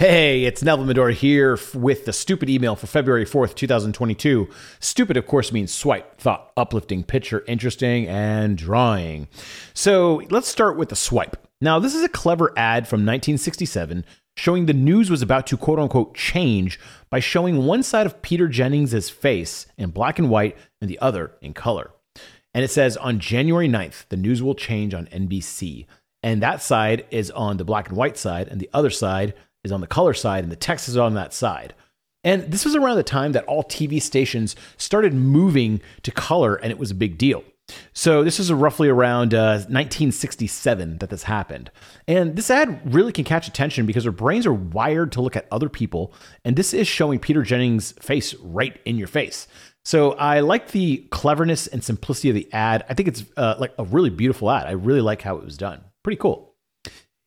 Hey, 0.00 0.44
it's 0.44 0.62
Neville 0.62 0.86
Medhora 0.86 1.12
here 1.12 1.58
with 1.74 2.06
the 2.06 2.14
stupid 2.14 2.48
email 2.48 2.74
for 2.74 2.86
February 2.86 3.26
4th, 3.26 3.54
2022. 3.54 4.48
Stupid, 4.78 5.18
of 5.18 5.26
course, 5.26 5.52
means 5.52 5.74
swipe, 5.74 6.18
thought, 6.18 6.52
uplifting, 6.56 7.04
picture, 7.04 7.44
interesting, 7.46 8.08
and 8.08 8.56
drawing. 8.56 9.28
So 9.74 10.22
let's 10.30 10.48
start 10.48 10.78
with 10.78 10.88
the 10.88 10.96
swipe. 10.96 11.36
Now, 11.60 11.78
this 11.78 11.94
is 11.94 12.02
a 12.02 12.08
clever 12.08 12.54
ad 12.56 12.88
from 12.88 13.00
1967 13.00 14.06
showing 14.38 14.64
the 14.64 14.72
news 14.72 15.10
was 15.10 15.20
about 15.20 15.46
to 15.48 15.58
quote 15.58 15.78
unquote 15.78 16.14
change 16.14 16.80
by 17.10 17.20
showing 17.20 17.66
one 17.66 17.82
side 17.82 18.06
of 18.06 18.22
Peter 18.22 18.48
Jennings' 18.48 19.10
face 19.10 19.66
in 19.76 19.90
black 19.90 20.18
and 20.18 20.30
white 20.30 20.56
and 20.80 20.88
the 20.88 20.98
other 21.00 21.32
in 21.42 21.52
color. 21.52 21.90
And 22.54 22.64
it 22.64 22.70
says 22.70 22.96
on 22.96 23.20
January 23.20 23.68
9th, 23.68 24.08
the 24.08 24.16
news 24.16 24.42
will 24.42 24.54
change 24.54 24.94
on 24.94 25.08
NBC. 25.08 25.84
And 26.22 26.42
that 26.42 26.62
side 26.62 27.04
is 27.10 27.30
on 27.30 27.58
the 27.58 27.64
black 27.64 27.88
and 27.88 27.98
white 27.98 28.16
side, 28.16 28.48
and 28.48 28.60
the 28.60 28.70
other 28.72 28.90
side 28.90 29.34
is 29.64 29.72
on 29.72 29.80
the 29.80 29.86
color 29.86 30.14
side 30.14 30.42
and 30.42 30.52
the 30.52 30.56
text 30.56 30.88
is 30.88 30.96
on 30.96 31.14
that 31.14 31.32
side. 31.32 31.74
And 32.22 32.50
this 32.52 32.64
was 32.64 32.74
around 32.74 32.96
the 32.96 33.02
time 33.02 33.32
that 33.32 33.44
all 33.44 33.64
TV 33.64 34.00
stations 34.00 34.54
started 34.76 35.14
moving 35.14 35.80
to 36.02 36.10
color 36.10 36.56
and 36.56 36.70
it 36.70 36.78
was 36.78 36.90
a 36.90 36.94
big 36.94 37.16
deal. 37.16 37.42
So 37.92 38.24
this 38.24 38.40
is 38.40 38.52
roughly 38.52 38.88
around 38.88 39.32
uh, 39.32 39.64
1967 39.68 40.98
that 40.98 41.10
this 41.10 41.22
happened. 41.24 41.70
And 42.08 42.36
this 42.36 42.50
ad 42.50 42.80
really 42.92 43.12
can 43.12 43.24
catch 43.24 43.48
attention 43.48 43.86
because 43.86 44.06
our 44.06 44.12
brains 44.12 44.46
are 44.46 44.52
wired 44.52 45.12
to 45.12 45.20
look 45.20 45.36
at 45.36 45.46
other 45.50 45.68
people. 45.68 46.12
And 46.44 46.56
this 46.56 46.74
is 46.74 46.88
showing 46.88 47.18
Peter 47.18 47.42
Jennings' 47.42 47.92
face 47.92 48.34
right 48.34 48.80
in 48.84 48.98
your 48.98 49.08
face. 49.08 49.46
So 49.84 50.12
I 50.12 50.40
like 50.40 50.72
the 50.72 51.06
cleverness 51.10 51.66
and 51.66 51.82
simplicity 51.82 52.28
of 52.28 52.34
the 52.34 52.52
ad. 52.52 52.84
I 52.88 52.94
think 52.94 53.08
it's 53.08 53.24
uh, 53.36 53.54
like 53.58 53.72
a 53.78 53.84
really 53.84 54.10
beautiful 54.10 54.50
ad. 54.50 54.66
I 54.66 54.72
really 54.72 55.00
like 55.00 55.22
how 55.22 55.36
it 55.36 55.44
was 55.44 55.56
done. 55.56 55.82
Pretty 56.02 56.18
cool. 56.18 56.54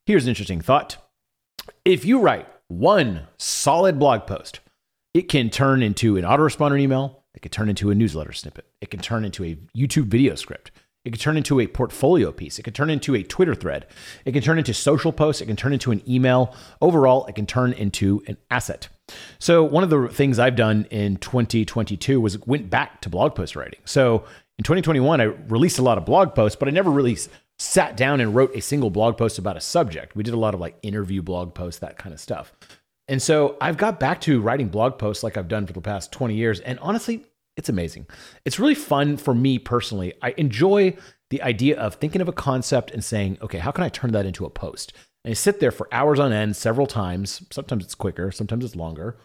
Here's 0.06 0.24
an 0.24 0.30
interesting 0.30 0.62
thought. 0.62 0.98
If 1.86 2.06
you 2.06 2.20
write 2.20 2.48
one 2.70 3.28
solid 3.38 4.00
blog 4.00 4.26
post, 4.26 4.62
it 5.14 5.24
can 5.24 5.50
turn 5.50 5.84
into 5.84 6.16
an 6.16 6.24
autoresponder 6.24 6.80
email. 6.80 7.26
It 7.36 7.42
can 7.42 7.52
turn 7.52 7.68
into 7.68 7.92
a 7.92 7.96
newsletter 7.96 8.32
snippet. 8.32 8.66
It 8.80 8.90
can 8.90 9.02
turn 9.02 9.26
into 9.26 9.44
a 9.44 9.58
YouTube 9.76 10.06
video 10.06 10.36
script. 10.36 10.72
It 11.04 11.12
can 11.12 11.20
turn 11.20 11.36
into 11.36 11.60
a 11.60 11.68
portfolio 11.68 12.32
piece. 12.32 12.58
It 12.58 12.64
can 12.64 12.74
turn 12.74 12.90
into 12.90 13.16
a 13.16 13.24
Twitter 13.24 13.54
thread. 13.54 13.88
It 14.24 14.32
can 14.32 14.42
turn 14.42 14.60
into 14.60 14.74
social 14.74 15.12
posts. 15.12 15.42
It 15.42 15.48
can 15.48 15.58
turn 15.58 15.74
into 15.74 15.92
an 15.92 16.02
email. 16.10 16.56
Overall, 16.82 17.26
it 17.26 17.36
can 17.36 17.46
turn 17.46 17.74
into 17.74 18.24
an 18.28 18.38
asset. 18.50 18.88
So 19.40 19.66
one 19.66 19.84
of 19.84 19.90
the 19.90 20.08
things 20.08 20.40
I've 20.40 20.56
done 20.56 20.88
in 20.90 21.18
2022 21.18 22.22
was 22.22 22.40
went 22.48 22.70
back 22.70 23.02
to 23.02 23.10
blog 23.10 23.36
post 23.36 23.58
writing. 23.58 23.82
So 23.84 24.24
in 24.58 24.64
2021, 24.64 25.20
I 25.20 25.24
released 25.24 25.80
a 25.80 25.84
lot 25.84 25.98
of 25.98 26.06
blog 26.06 26.34
posts, 26.34 26.56
but 26.56 26.70
I 26.70 26.72
never 26.72 26.92
really 26.92 27.18
sat 27.60 27.96
down 27.96 28.20
and 28.20 28.36
wrote 28.36 28.56
a 28.56 28.62
single 28.62 28.90
blog 28.90 29.18
post 29.18 29.38
about 29.38 29.58
a 29.58 29.62
subject. 29.62 30.16
We 30.16 30.24
did 30.24 30.34
a 30.34 30.40
lot 30.40 30.54
of 30.54 30.60
like 30.60 30.78
interview 30.82 31.22
blog 31.22 31.54
posts, 31.54 31.80
that 31.80 31.98
kind 31.98 32.14
of 32.14 32.20
stuff. 32.20 32.54
And 33.08 33.22
so 33.22 33.58
I've 33.60 33.78
got 33.78 34.00
back 34.00 34.22
to 34.22 34.42
writing 34.42 34.70
blog 34.70 34.98
posts 34.98 35.24
like 35.24 35.38
I've 35.38 35.48
done 35.48 35.68
for 35.68 35.74
the 35.74 35.82
past 35.82 36.12
20 36.12 36.36
years. 36.36 36.60
And 36.62 36.80
honestly, 36.80 37.26
it's 37.58 37.70
amazing. 37.70 38.08
It's 38.46 38.60
really 38.60 38.76
fun 38.76 39.18
for 39.18 39.34
me 39.36 39.60
personally. 39.60 40.14
I 40.22 40.34
enjoy 40.38 40.98
the 41.30 41.42
idea 41.42 41.78
of 41.80 41.96
thinking 41.96 42.22
of 42.22 42.28
a 42.28 42.34
concept 42.34 42.92
and 42.92 43.04
saying, 43.04 43.38
okay, 43.42 43.58
how 43.58 43.72
can 43.72 43.84
I 43.84 43.90
turn 43.90 44.12
that 44.12 44.26
into 44.26 44.46
a 44.46 44.50
post? 44.50 44.94
And 45.24 45.32
I 45.32 45.34
sit 45.34 45.60
there 45.60 45.72
for 45.72 45.88
hours 45.92 46.20
on 46.20 46.34
end 46.34 46.56
several 46.56 46.88
times. 46.88 47.44
Sometimes 47.52 47.84
it's 47.84 47.96
quicker, 47.96 48.32
sometimes 48.32 48.66
it's 48.66 48.76
longer. 48.76 49.18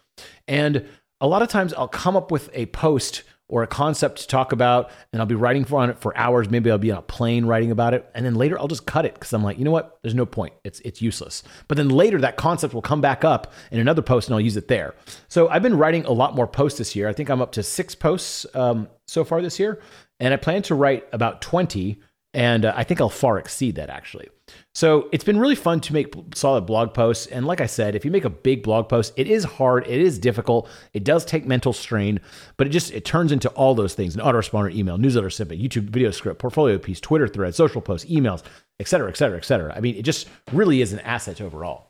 And 0.47 0.87
a 1.21 1.27
lot 1.27 1.43
of 1.43 1.49
times 1.49 1.73
I'll 1.75 1.89
come 1.89 2.17
up 2.17 2.31
with 2.31 2.51
a 2.53 2.67
post 2.67 3.23
or 3.49 3.63
a 3.63 3.67
concept 3.67 4.21
to 4.21 4.27
talk 4.27 4.53
about, 4.53 4.91
and 5.13 5.21
I'll 5.21 5.27
be 5.27 5.35
writing 5.35 5.65
for 5.65 5.81
on 5.81 5.91
it 5.91 5.99
for 5.99 6.17
hours. 6.17 6.51
Maybe 6.51 6.71
I'll 6.71 6.79
be 6.79 6.93
on 6.93 6.99
a 6.99 7.03
plane 7.03 7.47
writing 7.47 7.71
about 7.71 7.95
it, 7.95 8.09
and 8.15 8.25
then 8.25 8.35
later 8.35 8.59
I'll 8.59 8.69
just 8.69 8.87
cut 8.87 9.05
it 9.05 9.15
because 9.15 9.33
I'm 9.33 9.43
like, 9.43 9.59
you 9.59 9.65
know 9.65 9.71
what? 9.71 9.99
There's 10.03 10.15
no 10.15 10.27
point. 10.27 10.55
It's 10.65 10.81
it's 10.81 11.03
useless. 11.03 11.43
But 11.67 11.77
then 11.77 11.89
later 11.89 12.21
that 12.21 12.37
concept 12.37 12.75
will 12.75 12.83
come 12.83 13.01
back 13.01 13.25
up 13.25 13.53
in 13.71 13.81
another 13.81 14.03
post, 14.03 14.29
and 14.29 14.35
I'll 14.35 14.41
use 14.41 14.57
it 14.57 14.69
there. 14.69 14.95
So 15.29 15.49
I've 15.49 15.63
been 15.63 15.79
writing 15.79 16.05
a 16.05 16.13
lot 16.13 16.35
more 16.35 16.47
posts 16.47 16.79
this 16.79 16.95
year. 16.95 17.09
I 17.09 17.13
think 17.13 17.31
I'm 17.31 17.43
up 17.43 17.53
to 17.53 17.63
six 17.63 17.95
posts 17.95 18.47
um, 18.55 18.89
so 19.07 19.25
far 19.25 19.43
this 19.43 19.59
year, 19.59 19.81
and 20.21 20.35
I 20.35 20.37
plan 20.37 20.63
to 20.63 20.75
write 20.75 21.07
about 21.13 21.41
20 21.41 22.01
and 22.35 22.65
uh, 22.65 22.73
I 22.77 22.85
think 22.85 23.01
I'll 23.01 23.09
far 23.09 23.39
exceed 23.39 23.77
that 23.77 23.91
actually. 23.91 24.29
So 24.75 25.09
it's 25.13 25.25
been 25.25 25.39
really 25.39 25.55
fun 25.55 25.81
to 25.81 25.93
make 25.93 26.15
solid 26.35 26.67
blog 26.67 26.95
posts. 26.95 27.27
And 27.27 27.47
like 27.47 27.61
I 27.61 27.67
said, 27.67 27.95
if 27.95 28.05
you 28.05 28.11
make 28.11 28.25
a 28.25 28.31
big 28.31 28.63
blog 28.63 28.89
post, 28.89 29.13
it 29.17 29.27
is 29.27 29.45
hard, 29.45 29.87
it 29.87 30.01
is 30.01 30.19
difficult, 30.19 30.69
it 30.93 31.05
does 31.05 31.25
take 31.25 31.47
mental 31.47 31.73
strain, 31.73 32.21
but 32.57 32.67
it 32.67 32.71
just 32.71 32.93
it 32.93 33.05
turns 33.05 33.33
into 33.33 33.49
all 33.51 33.75
those 33.75 33.95
things: 33.95 34.15
an 34.15 34.23
autoresponder, 34.23 34.73
email, 34.75 34.99
newsletter 34.99 35.31
snippet, 35.31 35.61
YouTube 35.61 35.91
video 35.91 36.11
script, 36.11 36.41
portfolio 36.41 36.79
piece, 36.79 37.01
Twitter 37.01 37.29
thread, 37.29 37.55
social 37.55 37.81
posts, 37.81 38.11
emails, 38.11 38.43
et 38.81 38.89
cetera, 38.89 39.09
et 39.09 39.17
cetera, 39.17 39.39
et 39.39 39.45
cetera. 39.45 39.75
I 39.77 39.81
mean, 39.81 39.97
it 39.97 40.03
just 40.03 40.29
really 40.53 40.81
is 40.81 40.93
an 40.93 41.01
asset 41.01 41.41
overall. 41.41 41.88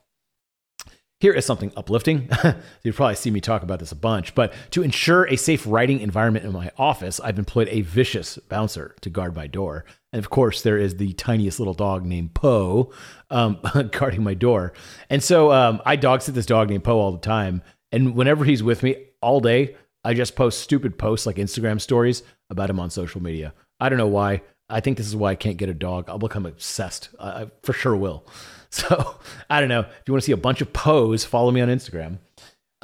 Here 1.21 1.33
is 1.33 1.45
something 1.45 1.73
uplifting. 1.75 2.29
You'll 2.83 2.93
probably 2.93 3.15
see 3.15 3.29
me 3.29 3.41
talk 3.41 3.61
about 3.61 3.79
this 3.79 3.91
a 3.91 3.95
bunch, 3.95 4.33
but 4.35 4.53
to 4.71 4.81
ensure 4.81 5.25
a 5.25 5.35
safe 5.35 5.65
writing 5.67 5.99
environment 5.99 6.45
in 6.45 6.53
my 6.53 6.71
office, 6.77 7.19
I've 7.19 7.37
employed 7.37 7.67
a 7.69 7.81
vicious 7.81 8.37
bouncer 8.37 8.95
to 9.01 9.09
guard 9.09 9.35
my 9.35 9.45
door. 9.45 9.83
And 10.13 10.19
of 10.19 10.29
course, 10.29 10.61
there 10.61 10.77
is 10.77 10.95
the 10.95 11.11
tiniest 11.13 11.59
little 11.59 11.73
dog 11.73 12.05
named 12.05 12.35
Poe 12.35 12.93
um, 13.29 13.59
guarding 13.91 14.23
my 14.23 14.33
door. 14.33 14.71
And 15.09 15.21
so 15.21 15.51
um, 15.51 15.81
I 15.85 15.97
dog 15.97 16.21
sit 16.21 16.35
this 16.35 16.45
dog 16.45 16.69
named 16.69 16.85
Poe 16.85 16.99
all 16.99 17.11
the 17.11 17.17
time. 17.17 17.63
And 17.91 18.15
whenever 18.15 18.45
he's 18.45 18.63
with 18.63 18.81
me 18.81 18.95
all 19.21 19.41
day, 19.41 19.75
I 20.05 20.13
just 20.13 20.37
post 20.37 20.61
stupid 20.61 20.97
posts 20.97 21.25
like 21.25 21.35
Instagram 21.35 21.81
stories 21.81 22.23
about 22.49 22.69
him 22.69 22.79
on 22.79 22.89
social 22.89 23.21
media. 23.21 23.53
I 23.81 23.89
don't 23.89 23.97
know 23.97 24.07
why. 24.07 24.41
I 24.69 24.79
think 24.79 24.97
this 24.97 25.07
is 25.07 25.17
why 25.17 25.31
I 25.31 25.35
can't 25.35 25.57
get 25.57 25.67
a 25.67 25.73
dog. 25.73 26.09
I'll 26.09 26.17
become 26.17 26.45
obsessed. 26.45 27.09
I 27.19 27.49
for 27.63 27.73
sure 27.73 27.95
will. 27.97 28.25
So 28.71 29.15
I 29.49 29.59
don't 29.59 29.69
know. 29.69 29.79
If 29.79 30.03
you 30.05 30.13
want 30.13 30.21
to 30.21 30.25
see 30.27 30.31
a 30.31 30.37
bunch 30.37 30.61
of 30.61 30.71
pose, 30.71 31.25
follow 31.25 31.49
me 31.49 31.59
on 31.59 31.69
Instagram. 31.69 32.19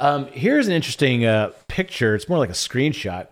Um, 0.00 0.26
here's 0.26 0.66
an 0.66 0.72
interesting 0.72 1.24
uh, 1.24 1.52
picture. 1.68 2.14
It's 2.16 2.28
more 2.28 2.38
like 2.38 2.50
a 2.50 2.54
screenshot. 2.54 3.28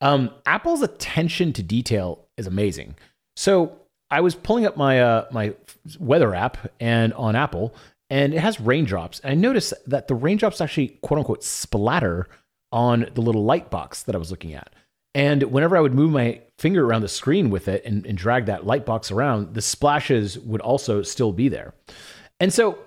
Um, 0.00 0.30
Apple's 0.46 0.82
attention 0.82 1.52
to 1.54 1.62
detail 1.62 2.24
is 2.36 2.46
amazing. 2.46 2.94
So 3.36 3.76
I 4.10 4.20
was 4.20 4.34
pulling 4.34 4.66
up 4.66 4.76
my 4.76 5.00
uh, 5.02 5.26
my 5.30 5.54
weather 5.98 6.34
app 6.34 6.70
and 6.80 7.12
on 7.14 7.34
Apple, 7.34 7.74
and 8.08 8.32
it 8.32 8.40
has 8.40 8.60
raindrops. 8.60 9.20
And 9.20 9.32
I 9.32 9.34
noticed 9.34 9.74
that 9.86 10.08
the 10.08 10.14
raindrops 10.14 10.60
actually 10.60 10.98
quote 11.02 11.18
unquote 11.18 11.42
splatter 11.42 12.28
on 12.72 13.08
the 13.14 13.20
little 13.20 13.44
light 13.44 13.70
box 13.70 14.04
that 14.04 14.14
I 14.14 14.18
was 14.18 14.30
looking 14.30 14.54
at. 14.54 14.72
And 15.14 15.42
whenever 15.44 15.76
I 15.76 15.80
would 15.80 15.94
move 15.94 16.10
my 16.12 16.40
finger 16.58 16.84
around 16.84 17.02
the 17.02 17.08
screen 17.08 17.50
with 17.50 17.68
it 17.68 17.84
and, 17.84 18.06
and 18.06 18.16
drag 18.16 18.46
that 18.46 18.66
light 18.66 18.86
box 18.86 19.10
around, 19.10 19.54
the 19.54 19.62
splashes 19.62 20.38
would 20.38 20.60
also 20.60 21.02
still 21.02 21.32
be 21.32 21.48
there. 21.48 21.74
And 22.40 22.52
so 22.52 22.78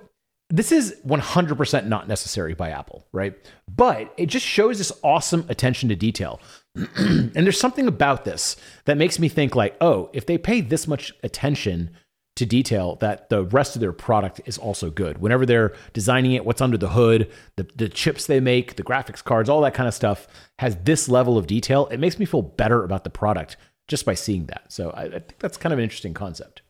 this 0.50 0.72
is 0.72 0.96
100% 1.06 1.86
not 1.86 2.08
necessary 2.08 2.56
by 2.56 2.72
Apple, 2.72 3.06
right? 3.12 3.36
But 3.74 4.12
it 4.18 4.26
just 4.26 4.46
shows 4.46 4.80
this 4.80 4.92
awesome 5.04 5.46
attention 5.50 5.90
to 5.90 5.96
detail. 5.96 6.42
and 6.76 7.32
there's 7.36 7.60
something 7.60 7.88
about 7.88 8.26
this 8.26 8.56
that 8.86 8.98
makes 8.98 9.20
me 9.20 9.30
think 9.30 9.56
like, 9.56 9.76
oh, 9.80 10.10
if 10.14 10.26
they 10.26 10.38
pay 10.38 10.62
this 10.62 10.88
much 10.88 11.14
attention 11.24 11.92
to 12.40 12.46
detail 12.46 12.96
that 12.96 13.30
the 13.30 13.44
rest 13.44 13.76
of 13.76 13.82
their 13.82 13.92
product 13.92 14.42
is 14.46 14.58
also 14.58 14.90
good. 14.90 15.20
Whenever 15.20 15.46
they're 15.46 15.74
designing 15.94 16.32
it, 16.32 16.46
what's 16.46 16.62
under 16.62 16.78
the 16.78 16.90
hood, 16.90 17.30
the, 17.58 17.68
the 17.76 17.90
chips 17.90 18.26
they 18.26 18.40
make, 18.40 18.76
the 18.76 18.84
graphics 18.84 19.24
cards, 19.24 19.50
all 19.50 19.62
that 19.62 19.74
kind 19.74 19.88
of 19.88 19.94
stuff 19.94 20.28
has 20.60 20.78
this 20.84 21.08
level 21.10 21.38
of 21.38 21.48
detail. 21.48 21.88
It 21.88 22.00
makes 22.00 22.18
me 22.18 22.26
feel 22.26 22.42
better 22.42 22.84
about 22.84 23.04
the 23.04 23.10
product 23.10 23.58
just 23.88 24.06
by 24.06 24.14
seeing 24.14 24.46
that. 24.48 24.72
So 24.72 24.92
I, 24.92 25.04
I 25.04 25.10
think 25.10 25.40
that's 25.40 25.58
kind 25.58 25.74
of 25.74 25.80
an 25.80 25.84
interesting 25.84 26.14
concept. 26.14 26.62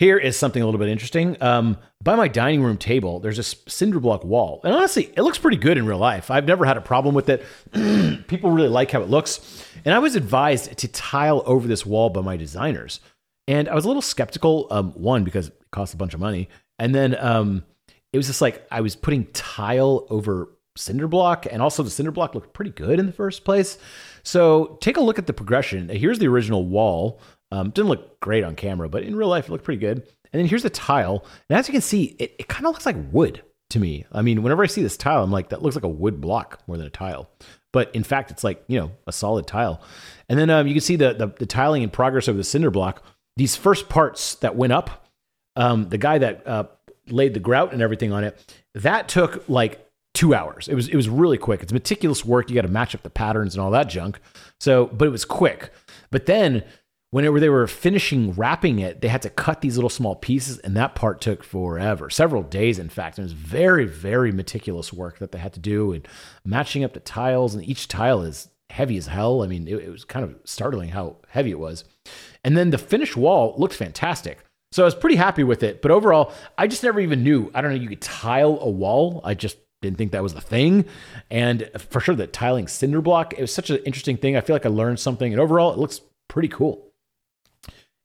Here 0.00 0.18
is 0.18 0.36
something 0.36 0.60
a 0.60 0.64
little 0.64 0.80
bit 0.80 0.88
interesting. 0.88 1.40
Um, 1.40 1.78
by 2.02 2.16
my 2.16 2.26
dining 2.26 2.64
room 2.64 2.76
table, 2.76 3.20
there's 3.20 3.38
a 3.38 3.44
cinder 3.44 4.00
block 4.00 4.24
wall. 4.24 4.60
And 4.64 4.74
honestly, 4.74 5.12
it 5.16 5.22
looks 5.22 5.38
pretty 5.38 5.56
good 5.56 5.78
in 5.78 5.86
real 5.86 5.98
life. 5.98 6.32
I've 6.32 6.46
never 6.46 6.64
had 6.64 6.76
a 6.76 6.80
problem 6.80 7.14
with 7.14 7.28
it. 7.28 7.46
People 8.26 8.50
really 8.50 8.68
like 8.68 8.90
how 8.90 9.02
it 9.02 9.08
looks. 9.08 9.64
And 9.84 9.94
I 9.94 10.00
was 10.00 10.16
advised 10.16 10.76
to 10.76 10.88
tile 10.88 11.44
over 11.46 11.68
this 11.68 11.86
wall 11.86 12.10
by 12.10 12.22
my 12.22 12.36
designers. 12.36 12.98
And 13.46 13.68
I 13.68 13.74
was 13.74 13.84
a 13.84 13.88
little 13.88 14.02
skeptical. 14.02 14.66
Um, 14.70 14.92
one 14.92 15.24
because 15.24 15.48
it 15.48 15.56
costs 15.70 15.94
a 15.94 15.98
bunch 15.98 16.14
of 16.14 16.20
money, 16.20 16.48
and 16.78 16.94
then 16.94 17.16
um, 17.18 17.64
it 18.12 18.16
was 18.16 18.26
just 18.26 18.40
like 18.40 18.66
I 18.70 18.80
was 18.80 18.96
putting 18.96 19.26
tile 19.32 20.06
over 20.08 20.50
cinder 20.76 21.08
block, 21.08 21.46
and 21.50 21.60
also 21.62 21.82
the 21.82 21.90
cinder 21.90 22.10
block 22.10 22.34
looked 22.34 22.52
pretty 22.52 22.70
good 22.70 22.98
in 22.98 23.06
the 23.06 23.12
first 23.12 23.44
place. 23.44 23.78
So 24.22 24.78
take 24.80 24.96
a 24.96 25.00
look 25.00 25.18
at 25.18 25.26
the 25.26 25.32
progression. 25.32 25.88
Here's 25.88 26.18
the 26.18 26.28
original 26.28 26.66
wall. 26.66 27.20
Um, 27.52 27.70
didn't 27.70 27.88
look 27.88 28.18
great 28.20 28.42
on 28.42 28.56
camera, 28.56 28.88
but 28.88 29.02
in 29.02 29.14
real 29.14 29.28
life 29.28 29.48
it 29.48 29.52
looked 29.52 29.64
pretty 29.64 29.80
good. 29.80 29.98
And 30.32 30.40
then 30.40 30.46
here's 30.46 30.62
the 30.64 30.70
tile, 30.70 31.24
and 31.48 31.58
as 31.58 31.68
you 31.68 31.72
can 31.72 31.82
see, 31.82 32.16
it, 32.18 32.34
it 32.40 32.48
kind 32.48 32.66
of 32.66 32.72
looks 32.72 32.86
like 32.86 32.96
wood 33.12 33.42
to 33.70 33.78
me. 33.78 34.04
I 34.10 34.22
mean, 34.22 34.42
whenever 34.42 34.62
I 34.62 34.66
see 34.66 34.82
this 34.82 34.96
tile, 34.96 35.22
I'm 35.22 35.30
like, 35.30 35.50
that 35.50 35.62
looks 35.62 35.76
like 35.76 35.84
a 35.84 35.88
wood 35.88 36.20
block 36.20 36.60
more 36.66 36.76
than 36.76 36.86
a 36.86 36.90
tile. 36.90 37.30
But 37.72 37.94
in 37.94 38.04
fact, 38.04 38.30
it's 38.30 38.44
like 38.44 38.64
you 38.68 38.78
know 38.78 38.92
a 39.06 39.12
solid 39.12 39.46
tile. 39.46 39.82
And 40.28 40.38
then 40.38 40.50
um, 40.50 40.66
you 40.66 40.74
can 40.74 40.80
see 40.80 40.96
the, 40.96 41.12
the 41.12 41.26
the 41.26 41.46
tiling 41.46 41.82
in 41.82 41.90
progress 41.90 42.28
over 42.28 42.36
the 42.36 42.44
cinder 42.44 42.70
block 42.70 43.04
these 43.36 43.56
first 43.56 43.88
parts 43.88 44.36
that 44.36 44.56
went 44.56 44.72
up, 44.72 45.08
um, 45.56 45.88
the 45.88 45.98
guy 45.98 46.18
that 46.18 46.46
uh, 46.46 46.64
laid 47.08 47.34
the 47.34 47.40
grout 47.40 47.72
and 47.72 47.82
everything 47.82 48.12
on 48.12 48.24
it, 48.24 48.56
that 48.74 49.08
took 49.08 49.48
like 49.48 49.86
two 50.14 50.34
hours. 50.34 50.68
It 50.68 50.74
was 50.74 50.88
it 50.88 50.96
was 50.96 51.08
really 51.08 51.38
quick. 51.38 51.62
It's 51.62 51.72
meticulous 51.72 52.24
work. 52.24 52.48
You 52.48 52.54
got 52.54 52.62
to 52.62 52.68
match 52.68 52.94
up 52.94 53.02
the 53.02 53.10
patterns 53.10 53.54
and 53.54 53.62
all 53.62 53.70
that 53.72 53.88
junk. 53.88 54.20
So, 54.60 54.86
but 54.86 55.06
it 55.06 55.10
was 55.10 55.24
quick. 55.24 55.70
But 56.10 56.26
then 56.26 56.64
whenever 57.10 57.38
they 57.38 57.48
were 57.48 57.66
finishing 57.66 58.32
wrapping 58.32 58.80
it, 58.80 59.00
they 59.00 59.06
had 59.08 59.22
to 59.22 59.30
cut 59.30 59.60
these 59.60 59.76
little 59.76 59.90
small 59.90 60.16
pieces, 60.16 60.58
and 60.58 60.76
that 60.76 60.96
part 60.96 61.20
took 61.20 61.44
forever, 61.44 62.10
several 62.10 62.42
days, 62.42 62.78
in 62.78 62.88
fact. 62.88 63.18
And 63.18 63.24
it 63.24 63.26
was 63.26 63.32
very, 63.32 63.84
very 63.84 64.32
meticulous 64.32 64.92
work 64.92 65.18
that 65.18 65.30
they 65.30 65.38
had 65.38 65.52
to 65.54 65.60
do, 65.60 65.92
and 65.92 66.06
matching 66.44 66.82
up 66.82 66.92
the 66.92 67.00
tiles, 67.00 67.54
and 67.54 67.64
each 67.64 67.86
tile 67.86 68.22
is 68.22 68.48
heavy 68.70 68.96
as 68.96 69.06
hell. 69.06 69.42
I 69.42 69.46
mean, 69.46 69.68
it, 69.68 69.74
it 69.76 69.90
was 69.90 70.04
kind 70.04 70.24
of 70.24 70.36
startling 70.44 70.90
how 70.90 71.16
heavy 71.28 71.50
it 71.50 71.58
was. 71.58 71.84
And 72.42 72.56
then 72.56 72.70
the 72.70 72.78
finished 72.78 73.16
wall 73.16 73.54
looked 73.56 73.74
fantastic. 73.74 74.44
So 74.72 74.82
I 74.82 74.86
was 74.86 74.94
pretty 74.94 75.16
happy 75.16 75.44
with 75.44 75.62
it. 75.62 75.82
But 75.82 75.90
overall, 75.90 76.32
I 76.58 76.66
just 76.66 76.82
never 76.82 77.00
even 77.00 77.22
knew. 77.22 77.50
I 77.54 77.60
don't 77.60 77.70
know, 77.70 77.80
you 77.80 77.88
could 77.88 78.00
tile 78.00 78.58
a 78.60 78.68
wall. 78.68 79.20
I 79.22 79.34
just 79.34 79.56
didn't 79.82 79.98
think 79.98 80.12
that 80.12 80.22
was 80.22 80.34
the 80.34 80.40
thing. 80.40 80.86
And 81.30 81.70
for 81.76 82.00
sure, 82.00 82.16
the 82.16 82.26
tiling 82.26 82.66
cinder 82.66 83.00
block, 83.00 83.34
it 83.34 83.40
was 83.40 83.54
such 83.54 83.70
an 83.70 83.76
interesting 83.84 84.16
thing. 84.16 84.36
I 84.36 84.40
feel 84.40 84.54
like 84.54 84.66
I 84.66 84.70
learned 84.70 84.98
something. 84.98 85.32
And 85.32 85.40
overall, 85.40 85.72
it 85.72 85.78
looks 85.78 86.00
pretty 86.28 86.48
cool. 86.48 86.90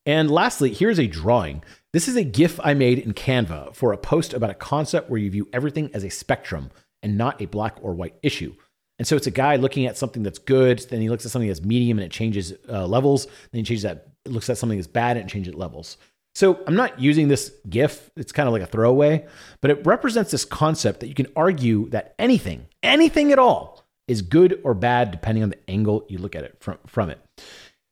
And 0.05 0.29
lastly, 0.29 0.73
here's 0.73 0.99
a 0.99 1.07
drawing. 1.07 1.63
This 1.93 2.07
is 2.07 2.15
a 2.15 2.23
GIF 2.23 2.59
I 2.63 2.73
made 2.73 2.99
in 2.99 3.13
Canva 3.13 3.75
for 3.75 3.91
a 3.91 3.97
post 3.97 4.33
about 4.33 4.51
a 4.51 4.55
concept 4.55 5.09
where 5.09 5.19
you 5.19 5.31
view 5.31 5.47
everything 5.51 5.89
as 5.93 6.03
a 6.03 6.09
spectrum 6.09 6.69
and 7.01 7.17
not 7.17 7.41
a 7.41 7.47
black 7.47 7.77
or 7.81 7.93
white 7.93 8.15
issue. 8.21 8.55
And 8.99 9.07
so 9.07 9.15
it's 9.15 9.27
a 9.27 9.31
guy 9.31 9.55
looking 9.55 9.85
at 9.85 9.97
something 9.97 10.21
that's 10.21 10.39
good, 10.39 10.85
then 10.89 11.01
he 11.01 11.09
looks 11.09 11.25
at 11.25 11.31
something 11.31 11.47
that's 11.47 11.63
medium 11.63 11.97
and 11.97 12.05
it 12.05 12.11
changes 12.11 12.53
uh, 12.69 12.85
levels. 12.85 13.25
Then 13.25 13.59
he 13.59 13.63
changes 13.63 13.83
that, 13.83 14.09
looks 14.25 14.49
at 14.49 14.57
something 14.57 14.77
that's 14.77 14.87
bad 14.87 15.17
and 15.17 15.27
it 15.27 15.31
changes 15.31 15.55
levels. 15.55 15.97
So 16.35 16.59
I'm 16.67 16.75
not 16.75 16.99
using 16.99 17.27
this 17.27 17.51
GIF, 17.69 18.11
it's 18.15 18.31
kind 18.31 18.47
of 18.47 18.53
like 18.53 18.61
a 18.61 18.67
throwaway, 18.67 19.25
but 19.61 19.71
it 19.71 19.85
represents 19.85 20.31
this 20.31 20.45
concept 20.45 20.99
that 20.99 21.07
you 21.07 21.15
can 21.15 21.27
argue 21.35 21.89
that 21.89 22.13
anything, 22.19 22.67
anything 22.83 23.31
at 23.31 23.39
all, 23.39 23.83
is 24.07 24.21
good 24.21 24.59
or 24.63 24.73
bad 24.73 25.11
depending 25.11 25.43
on 25.43 25.49
the 25.49 25.69
angle 25.69 26.05
you 26.09 26.17
look 26.17 26.35
at 26.35 26.43
it 26.43 26.57
from, 26.59 26.77
from 26.85 27.09
it. 27.09 27.19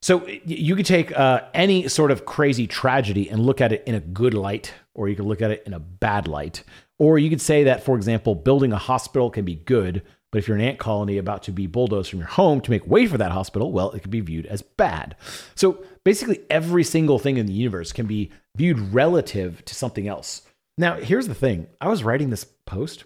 So 0.02 0.28
you 0.28 0.76
could 0.76 0.86
take 0.86 1.18
uh, 1.18 1.42
any 1.54 1.88
sort 1.88 2.12
of 2.12 2.26
crazy 2.26 2.68
tragedy 2.68 3.30
and 3.30 3.46
look 3.46 3.62
at 3.62 3.72
it 3.72 3.84
in 3.88 3.96
a 3.96 4.00
good 4.00 4.34
light, 4.34 4.74
or 4.94 5.10
you 5.10 5.16
could 5.16 5.26
look 5.26 5.42
at 5.42 5.52
it 5.52 5.64
in 5.66 5.74
a 5.74 5.80
bad 5.80 6.28
light. 6.28 6.64
Or 7.00 7.18
you 7.18 7.30
could 7.30 7.42
say 7.42 7.64
that, 7.66 7.84
for 7.84 7.96
example, 7.96 8.36
building 8.36 8.72
a 8.74 8.78
hospital 8.78 9.30
can 9.30 9.46
be 9.46 9.56
good, 9.56 10.04
but 10.32 10.40
if 10.40 10.48
you're 10.48 10.58
an 10.58 10.64
ant 10.64 10.80
colony 10.80 11.18
about 11.18 11.44
to 11.44 11.52
be 11.52 11.68
bulldozed 11.68 12.10
from 12.10 12.20
your 12.20 12.28
home 12.28 12.62
to 12.62 12.72
make 12.72 12.86
way 12.86 13.08
for 13.08 13.18
that 13.18 13.32
hospital, 13.32 13.72
well, 13.72 13.92
it 13.92 14.02
could 14.02 14.12
be 14.12 14.20
viewed 14.20 14.46
as 14.46 14.62
bad. 14.62 15.16
So 15.56 15.84
basically, 16.04 16.42
every 16.50 16.84
single 16.84 17.20
thing 17.20 17.38
in 17.38 17.46
the 17.46 17.54
universe 17.54 17.92
can 17.92 18.08
be 18.08 18.32
viewed 18.56 18.94
relative 18.94 19.64
to 19.66 19.76
something 19.76 20.08
else. 20.08 20.42
Now, 20.78 20.96
here's 20.96 21.28
the 21.28 21.36
thing 21.36 21.68
I 21.80 21.88
was 21.88 22.04
writing 22.04 22.30
this 22.30 22.46
post 22.66 23.06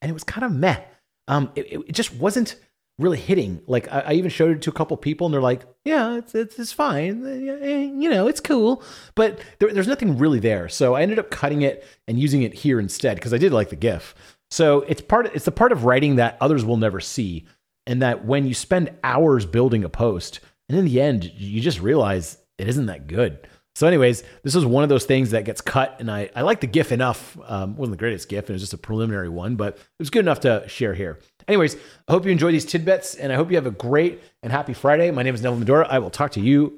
and 0.00 0.10
it 0.10 0.14
was 0.14 0.24
kind 0.24 0.44
of 0.44 0.52
meh. 0.52 0.80
Um, 1.26 1.50
it, 1.54 1.72
it 1.72 1.92
just 1.92 2.14
wasn't 2.14 2.56
really 2.98 3.18
hitting. 3.18 3.62
Like 3.66 3.90
I, 3.92 4.00
I, 4.00 4.12
even 4.14 4.30
showed 4.30 4.56
it 4.56 4.62
to 4.62 4.70
a 4.70 4.72
couple 4.72 4.96
people, 4.96 5.26
and 5.26 5.34
they're 5.34 5.42
like, 5.42 5.62
"Yeah, 5.84 6.16
it's 6.16 6.34
it's, 6.34 6.58
it's 6.58 6.72
fine. 6.72 7.24
You 8.00 8.10
know, 8.10 8.28
it's 8.28 8.40
cool." 8.40 8.82
But 9.14 9.40
there, 9.58 9.72
there's 9.72 9.88
nothing 9.88 10.18
really 10.18 10.40
there. 10.40 10.68
So 10.68 10.94
I 10.94 11.02
ended 11.02 11.18
up 11.18 11.30
cutting 11.30 11.62
it 11.62 11.86
and 12.06 12.18
using 12.18 12.42
it 12.42 12.54
here 12.54 12.80
instead 12.80 13.16
because 13.16 13.34
I 13.34 13.38
did 13.38 13.52
like 13.52 13.70
the 13.70 13.76
GIF. 13.76 14.14
So 14.50 14.80
it's 14.82 15.00
part 15.00 15.26
it's 15.34 15.44
the 15.44 15.52
part 15.52 15.72
of 15.72 15.84
writing 15.84 16.16
that 16.16 16.38
others 16.40 16.64
will 16.64 16.76
never 16.76 17.00
see, 17.00 17.46
and 17.86 18.02
that 18.02 18.24
when 18.24 18.46
you 18.46 18.54
spend 18.54 18.92
hours 19.04 19.46
building 19.46 19.84
a 19.84 19.88
post, 19.88 20.40
and 20.68 20.78
in 20.78 20.84
the 20.84 21.00
end 21.00 21.24
you 21.24 21.60
just 21.60 21.80
realize 21.80 22.38
it 22.58 22.68
isn't 22.68 22.86
that 22.86 23.06
good. 23.06 23.46
So, 23.78 23.86
anyways, 23.86 24.24
this 24.42 24.56
was 24.56 24.66
one 24.66 24.82
of 24.82 24.88
those 24.88 25.04
things 25.04 25.30
that 25.30 25.44
gets 25.44 25.60
cut, 25.60 25.98
and 26.00 26.10
I, 26.10 26.30
I 26.34 26.42
like 26.42 26.58
the 26.60 26.66
GIF 26.66 26.90
enough. 26.90 27.38
Um, 27.46 27.76
wasn't 27.76 27.96
the 27.96 28.00
greatest 28.00 28.28
GIF, 28.28 28.46
and 28.46 28.50
it 28.50 28.54
was 28.54 28.62
just 28.62 28.72
a 28.72 28.78
preliminary 28.78 29.28
one, 29.28 29.54
but 29.54 29.76
it 29.76 30.00
was 30.00 30.10
good 30.10 30.24
enough 30.24 30.40
to 30.40 30.64
share 30.66 30.94
here. 30.94 31.20
Anyways, 31.46 31.76
I 32.08 32.12
hope 32.12 32.26
you 32.26 32.32
enjoy 32.32 32.50
these 32.50 32.64
tidbits, 32.64 33.14
and 33.14 33.32
I 33.32 33.36
hope 33.36 33.50
you 33.50 33.56
have 33.56 33.66
a 33.66 33.70
great 33.70 34.20
and 34.42 34.50
happy 34.50 34.72
Friday. 34.74 35.12
My 35.12 35.22
name 35.22 35.32
is 35.32 35.42
Neville 35.42 35.60
Medhora. 35.60 35.86
I 35.88 36.00
will 36.00 36.10
talk 36.10 36.32
to 36.32 36.40
you 36.40 36.76